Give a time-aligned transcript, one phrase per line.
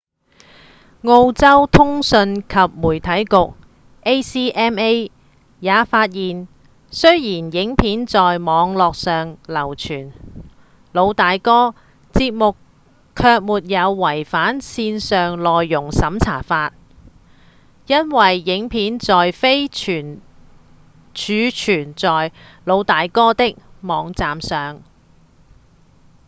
[1.03, 3.53] 澳洲通訊及媒體局
[4.03, 5.11] acma
[5.59, 6.47] 也發現
[6.89, 9.87] 雖然影片在網路上流傳
[10.91, 11.75] 《老大哥》
[12.13, 12.55] 節目
[13.13, 16.73] 卻沒有違反線上內容審查法
[17.85, 20.17] 因為影片並非儲
[21.13, 22.09] 存在
[22.63, 24.81] 《老大哥》的網站上